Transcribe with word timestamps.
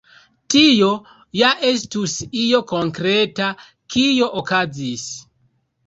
Tio 0.53 0.87
ja 1.41 1.51
estus 1.73 2.17
io 2.47 2.63
konkreta, 2.73 3.53
kio 3.97 4.35
okazis. 4.45 5.11